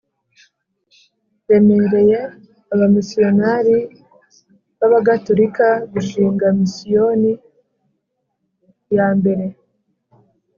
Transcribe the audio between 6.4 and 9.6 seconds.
misiyoni ya mbere